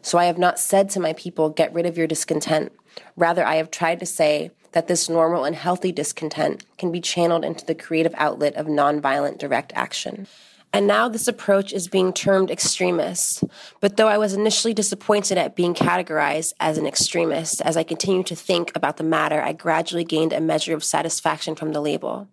[0.02, 2.74] So I have not said to my people, get rid of your discontent.
[3.16, 7.46] Rather, I have tried to say that this normal and healthy discontent can be channeled
[7.46, 10.28] into the creative outlet of nonviolent direct action.
[10.76, 13.44] And now this approach is being termed extremist.
[13.80, 18.26] But though I was initially disappointed at being categorized as an extremist, as I continued
[18.28, 22.28] to think about the matter, I gradually gained a measure of satisfaction from the label.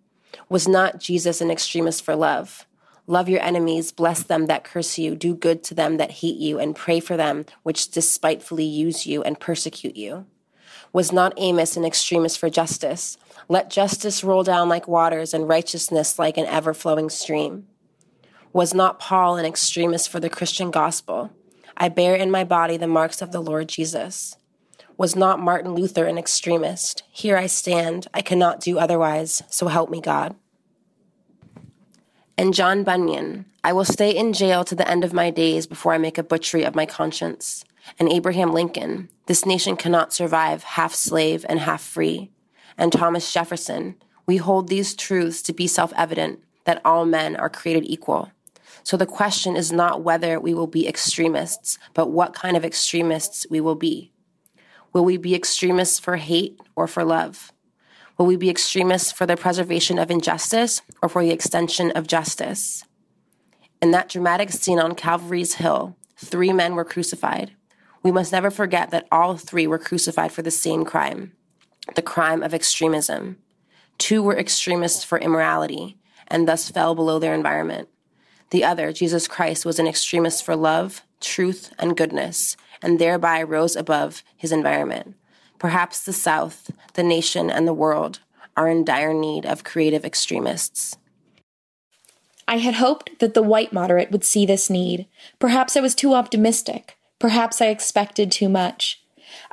[0.49, 2.65] Was not Jesus an extremist for love?
[3.05, 6.57] Love your enemies, bless them that curse you, do good to them that hate you,
[6.57, 10.25] and pray for them which despitefully use you and persecute you.
[10.93, 13.17] Was not Amos an extremist for justice?
[13.47, 17.67] Let justice roll down like waters and righteousness like an ever flowing stream.
[18.53, 21.31] Was not Paul an extremist for the Christian gospel?
[21.77, 24.35] I bear in my body the marks of the Lord Jesus.
[24.97, 27.03] Was not Martin Luther an extremist?
[27.09, 30.35] Here I stand, I cannot do otherwise, so help me God.
[32.37, 35.93] And John Bunyan, I will stay in jail to the end of my days before
[35.93, 37.63] I make a butchery of my conscience.
[37.97, 42.31] And Abraham Lincoln, this nation cannot survive half slave and half free.
[42.77, 47.49] And Thomas Jefferson, we hold these truths to be self evident that all men are
[47.49, 48.29] created equal.
[48.83, 53.45] So the question is not whether we will be extremists, but what kind of extremists
[53.49, 54.11] we will be.
[54.93, 57.51] Will we be extremists for hate or for love?
[58.17, 62.83] Will we be extremists for the preservation of injustice or for the extension of justice?
[63.81, 67.51] In that dramatic scene on Calvary's Hill, three men were crucified.
[68.03, 71.33] We must never forget that all three were crucified for the same crime
[71.95, 73.37] the crime of extremism.
[73.97, 77.89] Two were extremists for immorality and thus fell below their environment.
[78.51, 83.75] The other, Jesus Christ, was an extremist for love, truth, and goodness, and thereby rose
[83.75, 85.15] above his environment.
[85.57, 88.19] Perhaps the South, the nation, and the world
[88.57, 90.97] are in dire need of creative extremists.
[92.47, 95.07] I had hoped that the white moderate would see this need.
[95.39, 96.97] Perhaps I was too optimistic.
[97.19, 99.01] Perhaps I expected too much.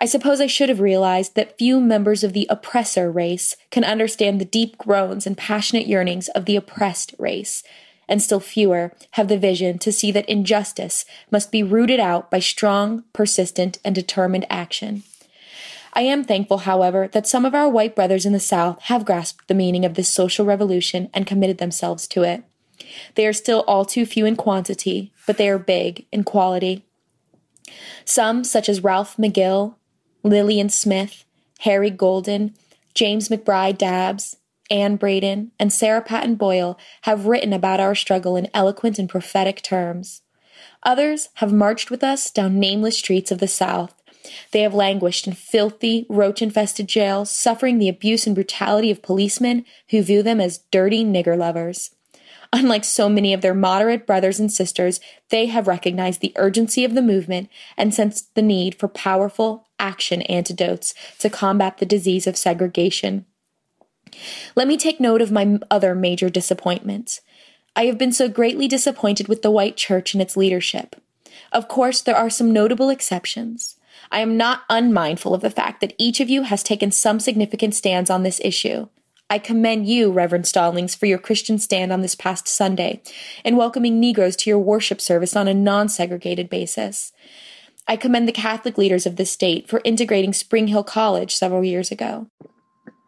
[0.00, 4.40] I suppose I should have realized that few members of the oppressor race can understand
[4.40, 7.62] the deep groans and passionate yearnings of the oppressed race,
[8.08, 12.38] and still fewer have the vision to see that injustice must be rooted out by
[12.38, 15.02] strong, persistent, and determined action.
[15.92, 19.48] I am thankful, however, that some of our white brothers in the South have grasped
[19.48, 22.44] the meaning of this social revolution and committed themselves to it.
[23.14, 26.84] They are still all too few in quantity, but they are big in quality.
[28.04, 29.74] Some, such as Ralph McGill,
[30.22, 31.24] Lillian Smith,
[31.60, 32.54] Harry Golden,
[32.94, 34.36] James McBride Dabbs,
[34.70, 39.62] Anne Braden, and Sarah Patton Boyle have written about our struggle in eloquent and prophetic
[39.62, 40.22] terms.
[40.82, 43.94] Others have marched with us down nameless streets of the South.
[44.52, 49.64] They have languished in filthy, roach infested jails, suffering the abuse and brutality of policemen
[49.90, 51.90] who view them as dirty nigger lovers.
[52.52, 56.94] Unlike so many of their moderate brothers and sisters, they have recognized the urgency of
[56.94, 62.36] the movement and sensed the need for powerful action antidotes to combat the disease of
[62.36, 63.26] segregation.
[64.54, 67.20] Let me take note of my other major disappointments.
[67.76, 70.96] I have been so greatly disappointed with the white church and its leadership.
[71.52, 73.76] Of course, there are some notable exceptions.
[74.10, 77.74] I am not unmindful of the fact that each of you has taken some significant
[77.74, 78.88] stands on this issue.
[79.30, 83.02] I commend you, Reverend Stallings, for your Christian stand on this past Sunday
[83.44, 87.12] and welcoming Negroes to your worship service on a non segregated basis.
[87.86, 91.90] I commend the Catholic leaders of this state for integrating Spring Hill College several years
[91.90, 92.28] ago.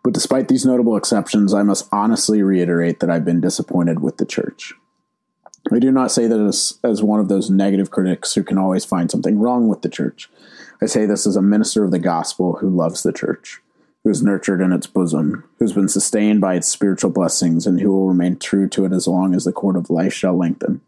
[0.02, 4.26] But despite these notable exceptions, I must honestly reiterate that I've been disappointed with the
[4.26, 4.74] church.
[5.72, 9.10] I do not say this as one of those negative critics who can always find
[9.10, 10.30] something wrong with the church.
[10.82, 13.60] I say this as a minister of the gospel who loves the church,
[14.02, 17.92] who is nurtured in its bosom, who's been sustained by its spiritual blessings, and who
[17.92, 20.80] will remain true to it as long as the cord of life shall lengthen.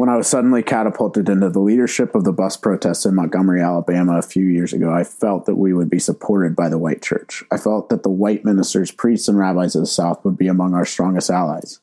[0.00, 4.16] When I was suddenly catapulted into the leadership of the bus protests in Montgomery, Alabama
[4.16, 7.44] a few years ago, I felt that we would be supported by the white church.
[7.50, 10.72] I felt that the white ministers, priests, and rabbis of the South would be among
[10.72, 11.80] our strongest allies.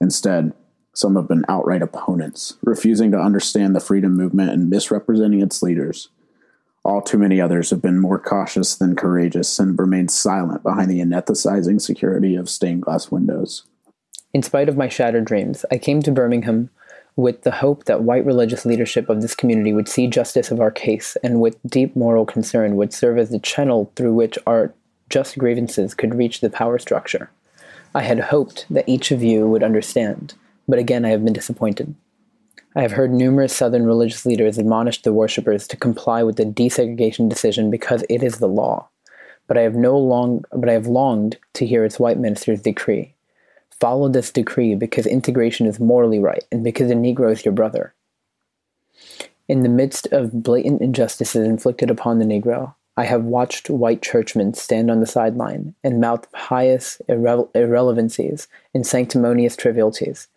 [0.00, 0.54] Instead,
[0.92, 6.08] some have been outright opponents, refusing to understand the freedom movement and misrepresenting its leaders.
[6.84, 10.98] All too many others have been more cautious than courageous and remained silent behind the
[10.98, 13.62] anesthetizing security of stained glass windows.
[14.34, 16.70] In spite of my shattered dreams, I came to Birmingham
[17.16, 20.70] with the hope that white religious leadership of this community would see justice of our
[20.70, 24.72] case and with deep moral concern would serve as the channel through which our
[25.10, 27.30] just grievances could reach the power structure.
[27.94, 30.34] I had hoped that each of you would understand,
[30.66, 31.94] but again I have been disappointed.
[32.74, 37.28] I have heard numerous Southern religious leaders admonish the worshippers to comply with the desegregation
[37.28, 38.88] decision because it is the law.
[39.46, 43.14] But I have no long but I have longed to hear its white ministers decree.
[43.82, 47.94] Follow this decree because integration is morally right and because a Negro is your brother.
[49.48, 54.54] In the midst of blatant injustices inflicted upon the Negro, I have watched white churchmen
[54.54, 60.28] stand on the sideline and mouth pious irre- irrelevancies and sanctimonious trivialities.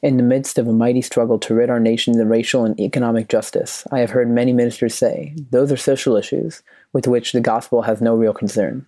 [0.00, 3.28] In the midst of a mighty struggle to rid our nation of racial and economic
[3.28, 6.62] justice, I have heard many ministers say, those are social issues
[6.92, 8.86] with which the gospel has no real concern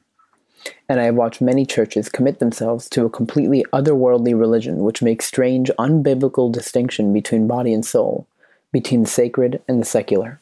[0.89, 5.27] and I have watched many churches commit themselves to a completely otherworldly religion which makes
[5.27, 8.27] strange, unbiblical distinction between body and soul,
[8.73, 10.41] between the sacred and the secular.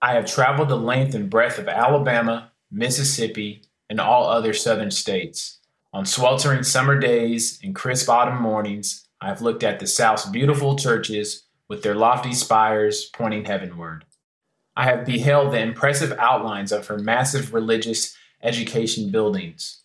[0.00, 5.58] I have traveled the length and breadth of Alabama, Mississippi, and all other southern states.
[5.92, 11.44] On sweltering summer days and crisp autumn mornings, I've looked at the South's beautiful churches
[11.66, 14.04] with their lofty spires pointing heavenward.
[14.76, 19.82] I have beheld the impressive outlines of her massive religious education buildings.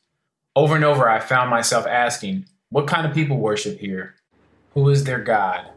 [0.55, 4.15] Over and over, I found myself asking, what kind of people worship here?
[4.73, 5.67] Who is their God?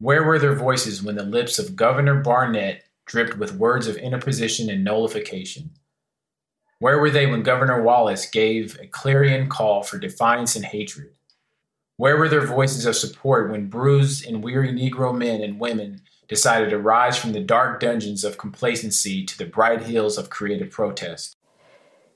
[0.00, 4.70] Where were their voices when the lips of Governor Barnett dripped with words of interposition
[4.70, 5.70] and nullification?
[6.78, 11.10] Where were they when Governor Wallace gave a clarion call for defiance and hatred?
[11.96, 16.70] Where were their voices of support when bruised and weary Negro men and women decided
[16.70, 21.34] to rise from the dark dungeons of complacency to the bright hills of creative protest?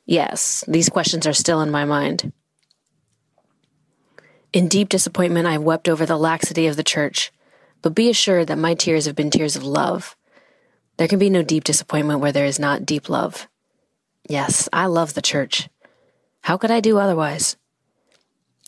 [0.05, 2.33] Yes, these questions are still in my mind.
[4.53, 7.33] In deep disappointment, I have wept over the laxity of the church,
[7.81, 10.17] but be assured that my tears have been tears of love.
[10.99, 13.49] There can be no deep disappointment where there is not deep love.
[14.29, 15.69] Yes, I love the church.
[16.43, 17.57] How could I do otherwise?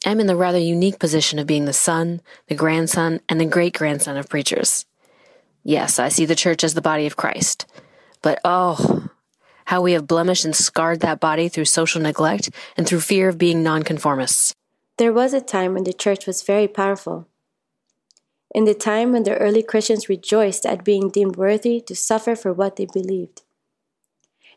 [0.07, 3.75] I'm in the rather unique position of being the son, the grandson, and the great
[3.75, 4.87] grandson of preachers.
[5.63, 7.67] Yes, I see the church as the body of Christ.
[8.21, 9.09] But oh,
[9.65, 13.39] how we have blemished and scarred that body through social neglect and through fear of
[13.39, 14.55] being nonconformists.
[14.97, 17.27] There was a time when the church was very powerful.
[18.55, 22.53] In the time when the early Christians rejoiced at being deemed worthy to suffer for
[22.53, 23.43] what they believed.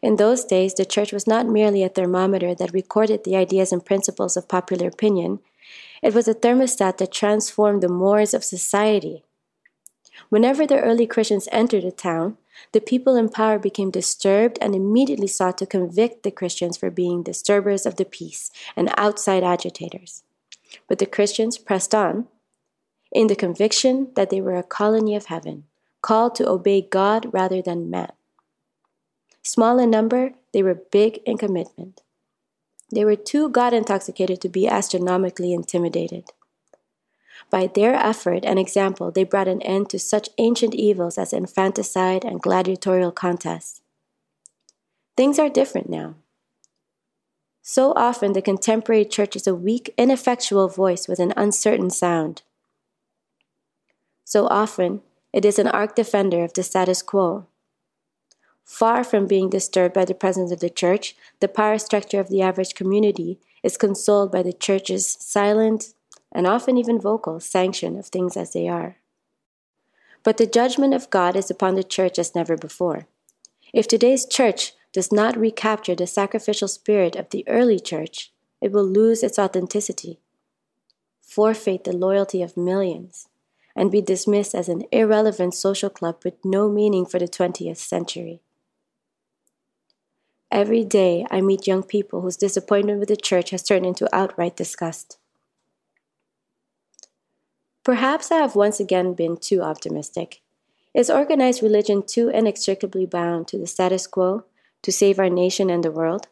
[0.02, 3.84] In those days, the church was not merely a thermometer that recorded the ideas and
[3.84, 5.40] principles of popular opinion,
[6.02, 9.24] it was a thermostat that transformed the mores of society.
[10.30, 12.38] Whenever the early Christians entered a town,
[12.72, 17.24] the people in power became disturbed and immediately sought to convict the Christians for being
[17.24, 20.24] disturbers of the peace and outside agitators.
[20.88, 22.28] But the Christians pressed on
[23.12, 25.64] in the conviction that they were a colony of heaven,
[26.02, 28.12] called to obey God rather than man.
[29.42, 32.02] Small in number, they were big in commitment.
[32.94, 36.26] They were too God intoxicated to be astronomically intimidated.
[37.50, 42.26] By their effort and example, they brought an end to such ancient evils as infanticide
[42.26, 43.82] and gladiatorial contests.
[45.16, 46.16] Things are different now.
[47.62, 52.44] So often, the contemporary church is a weak, ineffectual voice with an uncertain sound.
[54.24, 55.02] So often,
[55.34, 57.48] it is an arch defender of the status quo.
[58.64, 62.42] Far from being disturbed by the presence of the church, the power structure of the
[62.42, 65.94] average community is consoled by the church's silent
[66.32, 68.98] and often even vocal sanction of things as they are.
[70.24, 73.08] But the judgment of God is upon the church as never before.
[73.74, 78.86] If today's church does not recapture the sacrificial spirit of the early church, it will
[78.86, 80.20] lose its authenticity,
[81.22, 83.28] forfeit the loyalty of millions,
[83.76, 88.42] and be dismissed as an irrelevant social club with no meaning for the 20th century.
[90.52, 94.56] Every day I meet young people whose disappointment with the church has turned into outright
[94.56, 95.20] disgust.
[97.88, 100.42] Perhaps I have once again been too optimistic.
[100.94, 104.44] Is organized religion too inextricably bound to the status quo
[104.82, 106.28] to save our nation and the world?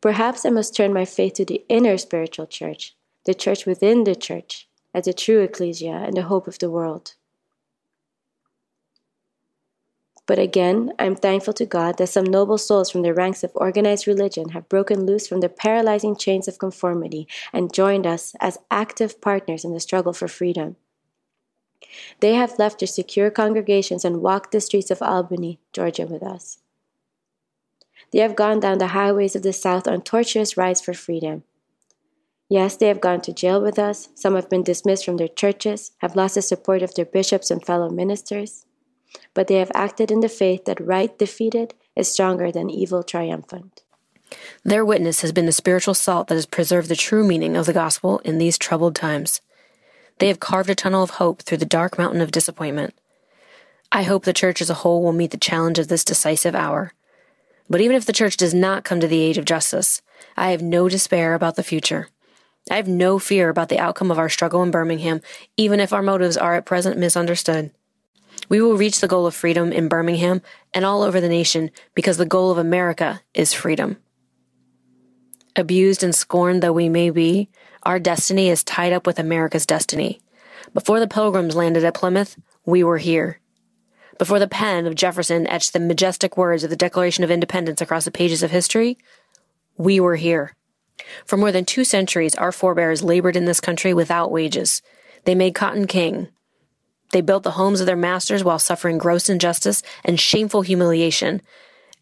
[0.00, 2.96] Perhaps I must turn my faith to the inner spiritual church,
[3.26, 7.12] the church within the church, as the true ecclesia and the hope of the world.
[10.26, 13.50] But again, I am thankful to God that some noble souls from the ranks of
[13.54, 18.58] organized religion have broken loose from the paralyzing chains of conformity and joined us as
[18.70, 20.76] active partners in the struggle for freedom.
[22.20, 26.58] They have left their secure congregations and walked the streets of Albany, Georgia, with us.
[28.12, 31.42] They have gone down the highways of the South on tortuous rides for freedom.
[32.48, 34.10] Yes, they have gone to jail with us.
[34.14, 37.64] Some have been dismissed from their churches, have lost the support of their bishops and
[37.64, 38.66] fellow ministers
[39.34, 43.82] but they have acted in the faith that right defeated is stronger than evil triumphant.
[44.64, 47.72] Their witness has been the spiritual salt that has preserved the true meaning of the
[47.72, 49.40] gospel in these troubled times.
[50.18, 52.94] They have carved a tunnel of hope through the dark mountain of disappointment.
[53.90, 56.92] I hope the church as a whole will meet the challenge of this decisive hour.
[57.68, 60.00] But even if the church does not come to the age of justice,
[60.36, 62.08] I have no despair about the future.
[62.70, 65.20] I have no fear about the outcome of our struggle in Birmingham,
[65.56, 67.72] even if our motives are at present misunderstood.
[68.48, 70.42] We will reach the goal of freedom in Birmingham
[70.74, 73.96] and all over the nation because the goal of America is freedom.
[75.56, 77.48] Abused and scorned though we may be,
[77.82, 80.20] our destiny is tied up with America's destiny.
[80.72, 83.40] Before the pilgrims landed at Plymouth, we were here.
[84.18, 88.04] Before the pen of Jefferson etched the majestic words of the Declaration of Independence across
[88.04, 88.98] the pages of history,
[89.76, 90.54] we were here.
[91.26, 94.80] For more than two centuries, our forebears labored in this country without wages.
[95.24, 96.28] They made cotton king,
[97.12, 101.40] they built the homes of their masters while suffering gross injustice and shameful humiliation.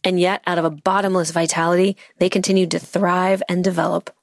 [0.02, 4.14] And yet, out of a bottomless vitality, they continued to thrive and develop.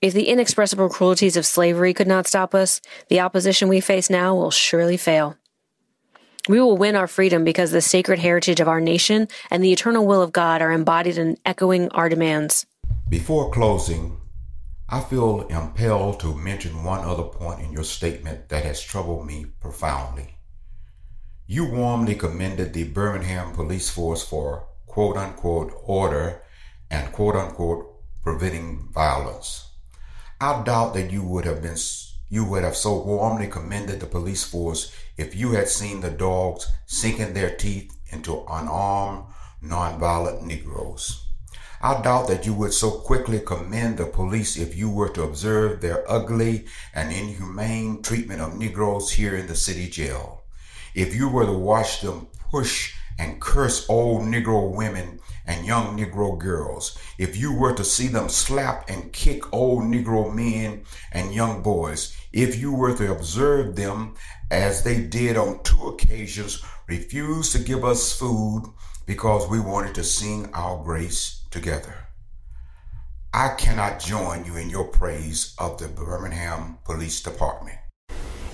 [0.00, 4.36] If the inexpressible cruelties of slavery could not stop us, the opposition we face now
[4.36, 5.36] will surely fail.
[6.48, 10.06] We will win our freedom because the sacred heritage of our nation and the eternal
[10.06, 12.64] will of God are embodied in echoing our demands.
[13.08, 14.17] Before closing,
[14.90, 19.44] I feel impelled to mention one other point in your statement that has troubled me
[19.60, 20.36] profoundly.
[21.46, 26.42] You warmly commended the Birmingham police force for quote unquote order
[26.90, 29.72] and quote unquote preventing violence.
[30.40, 31.76] I doubt that you would have been
[32.30, 36.66] you would have so warmly commended the police force if you had seen the dogs
[36.86, 39.24] sinking their teeth into unarmed,
[39.62, 41.27] nonviolent Negroes.
[41.80, 45.80] I doubt that you would so quickly commend the police if you were to observe
[45.80, 50.42] their ugly and inhumane treatment of Negroes here in the city jail.
[50.96, 56.36] If you were to watch them push and curse old Negro women and young Negro
[56.36, 61.62] girls, if you were to see them slap and kick old Negro men and young
[61.62, 64.16] boys, if you were to observe them
[64.50, 68.64] as they did on two occasions, refuse to give us food
[69.06, 72.08] because we wanted to sing our grace together.
[73.32, 77.78] I cannot join you in your praise of the Birmingham Police Department.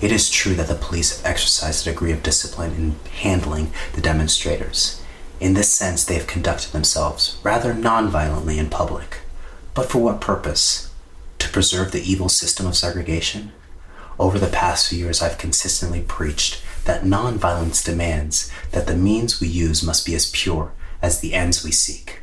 [0.01, 4.01] It is true that the police have exercised a degree of discipline in handling the
[4.01, 5.01] demonstrators.
[5.39, 9.19] In this sense, they have conducted themselves rather nonviolently in public.
[9.73, 10.93] But for what purpose?
[11.39, 13.53] To preserve the evil system of segregation?
[14.19, 19.47] Over the past few years, I've consistently preached that nonviolence demands that the means we
[19.47, 22.19] use must be as pure as the ends we seek.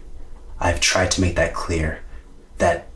[0.62, 2.00] I've tried to make that clear
[2.58, 2.86] that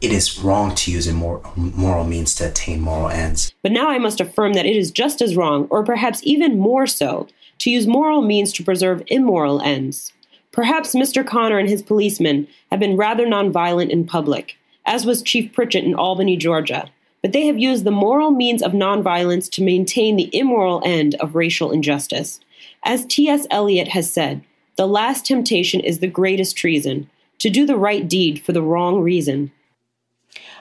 [0.00, 3.52] it is wrong to use immoral means to attain moral ends.
[3.62, 6.86] But now I must affirm that it is just as wrong, or perhaps even more
[6.86, 10.14] so, to use moral means to preserve immoral ends.
[10.52, 11.24] Perhaps Mr.
[11.24, 14.56] Connor and his policemen have been rather nonviolent in public,
[14.86, 16.90] as was Chief Pritchett in Albany, Georgia,
[17.20, 21.34] but they have used the moral means of nonviolence to maintain the immoral end of
[21.34, 22.40] racial injustice.
[22.82, 23.46] As T.S.
[23.50, 24.42] Eliot has said,
[24.80, 29.02] the last temptation is the greatest treason, to do the right deed for the wrong
[29.02, 29.52] reason.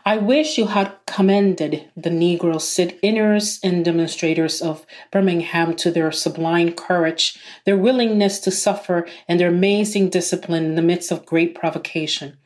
[0.03, 6.73] I wish you had commended the Negro sit-inners and demonstrators of Birmingham to their sublime
[6.73, 12.37] courage, their willingness to suffer, and their amazing discipline in the midst of great provocation.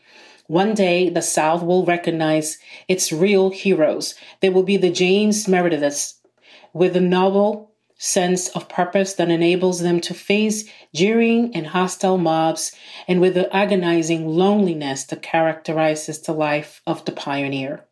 [0.45, 4.13] One day, the South will recognize its real heroes.
[4.41, 6.19] They will be the James Merediths
[6.71, 7.72] with a noble
[8.03, 12.73] sense of purpose that enables them to face jeering and hostile mobs
[13.07, 17.85] and with the agonizing loneliness that characterizes the life of the pioneer.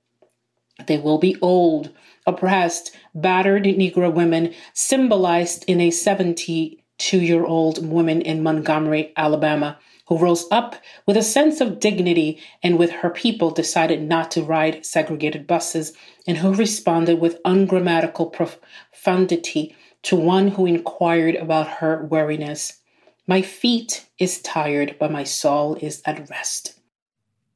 [0.85, 1.91] They will be old,
[2.27, 10.17] oppressed, battered Negro women symbolized in a 72 year old woman in Montgomery, Alabama, who
[10.17, 14.85] rose up with a sense of dignity and with her people decided not to ride
[14.85, 15.93] segregated buses,
[16.27, 19.73] and who responded with ungrammatical profundity
[20.03, 22.79] to one who inquired about her weariness.
[23.27, 26.79] My feet is tired, but my soul is at rest.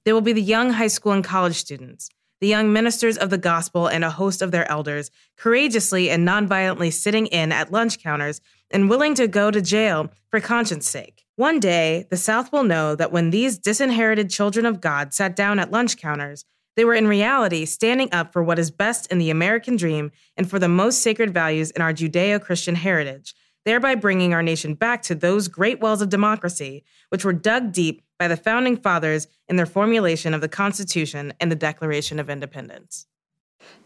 [0.03, 3.39] There will be the young high school and college students, the young ministers of the
[3.39, 8.39] gospel, and a host of their elders, courageously and nonviolently sitting in at lunch counters
[8.69, 11.23] and willing to go to jail for conscience sake.
[11.37, 15.59] One day, the South will know that when these disinherited children of God sat down
[15.59, 19.29] at lunch counters, they were in reality standing up for what is best in the
[19.29, 24.33] American dream and for the most sacred values in our Judeo Christian heritage, thereby bringing
[24.33, 28.37] our nation back to those great wells of democracy which were dug deep by the
[28.37, 33.07] founding fathers in their formulation of the Constitution and the Declaration of Independence.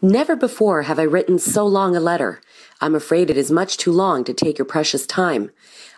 [0.02, 2.40] Never before have I written so long a letter.
[2.80, 5.50] I'm afraid it is much too long to take your precious time.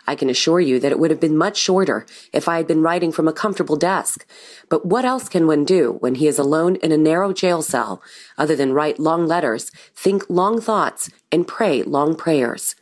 [0.07, 2.81] I can assure you that it would have been much shorter if I had been
[2.81, 4.25] writing from a comfortable desk.
[4.69, 8.01] But what else can one do when he is alone in a narrow jail cell
[8.37, 12.75] other than write long letters, think long thoughts, and pray long prayers?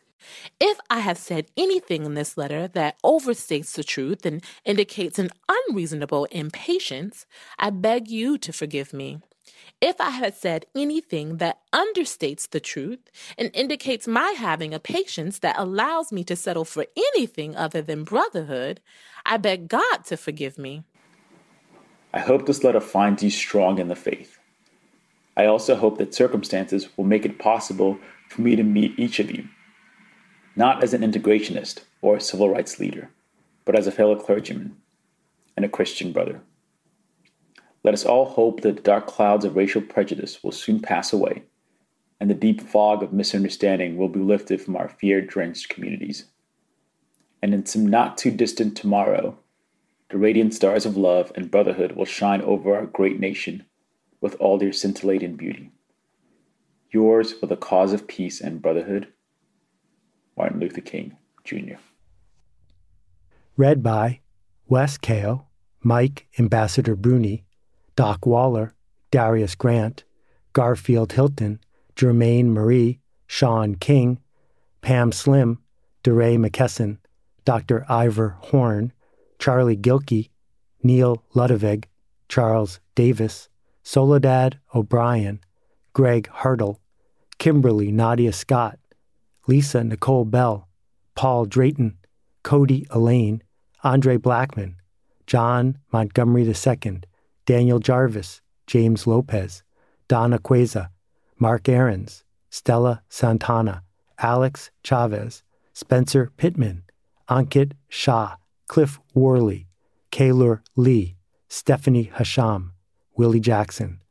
[0.60, 5.30] If I have said anything in this letter that overstates the truth and indicates an
[5.50, 7.26] unreasonable impatience,
[7.58, 9.20] I beg you to forgive me.
[9.82, 15.40] If I had said anything that understates the truth and indicates my having a patience
[15.40, 18.80] that allows me to settle for anything other than brotherhood,
[19.26, 20.84] I beg God to forgive me.
[22.14, 24.38] I hope this letter finds you strong in the faith.
[25.36, 27.98] I also hope that circumstances will make it possible
[28.30, 29.48] for me to meet each of you,
[30.56, 33.10] not as an integrationist or a civil rights leader,
[33.66, 34.78] but as a fellow clergyman
[35.56, 36.42] and a Christian brother.
[37.84, 41.44] Let us all hope that the dark clouds of racial prejudice will soon pass away,
[42.20, 46.26] and the deep fog of misunderstanding will be lifted from our fear drenched communities.
[47.42, 49.40] And in some not too distant tomorrow,
[50.10, 53.66] the radiant stars of love and brotherhood will shine over our great nation,
[54.20, 55.72] with all their scintillating beauty.
[56.92, 59.08] Yours for the cause of peace and brotherhood,
[60.38, 61.80] Martin Luther King, Jr.
[63.58, 64.20] Read by
[64.68, 65.48] Wes Kao,
[65.82, 67.46] Mike Ambassador Bruni,
[67.96, 68.74] Doc Waller,
[69.12, 70.04] Darius Grant,
[70.54, 71.60] Garfield Hilton,
[71.96, 74.20] Germaine Marie, Sean King,
[74.82, 75.60] Pam Slim,
[76.04, 76.98] DeRay McKesson,
[77.46, 77.86] Dr.
[77.90, 78.94] Ivor Horn,
[79.40, 80.30] Charlie Gilkey,
[80.84, 81.88] Neil Ludwig,
[82.28, 83.50] Charles Davis,
[83.84, 85.40] Soledad O'Brien,
[85.94, 86.80] Greg Hartle,
[87.38, 88.80] Kimberly Nadia Scott,
[89.48, 90.68] Lisa Nicole Bell,
[91.16, 91.98] Paul Drayton,
[92.44, 93.44] Cody Elaine,
[93.84, 94.78] Andre Blackman,
[95.28, 97.02] John Montgomery II,
[97.46, 99.64] Daniel Jarvis, James Lopez,
[100.08, 100.90] Donna Queza,
[101.40, 103.84] Mark Aarons, Stella Santana,
[104.20, 106.84] Alex Chavez, Spencer Pittman,
[107.30, 108.36] Ankit Shah,
[108.68, 109.68] Cliff Worley,
[110.12, 111.16] Kaylor Lee,
[111.48, 112.72] Stephanie Hasham,
[113.16, 114.02] Willie Jackson,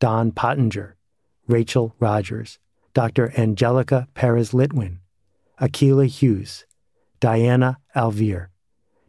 [0.00, 0.96] Don Pottinger,
[1.46, 2.58] Rachel Rogers,
[2.94, 3.32] Dr.
[3.36, 4.98] Angelica Perez Litwin,
[5.60, 6.64] Akila Hughes,
[7.20, 8.48] Diana Alvear,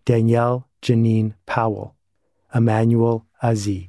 [0.06, 1.96] Danielle Janine Powell,
[2.54, 3.88] Emmanuel Aziz.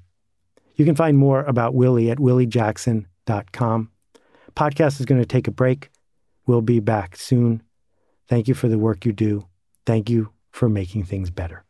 [0.76, 3.90] You can find more about Willie at williejackson.com.
[4.56, 5.90] Podcast is going to take a break.
[6.46, 7.62] We'll be back soon.
[8.28, 9.46] Thank you for the work you do.
[9.86, 11.64] Thank you for making things better.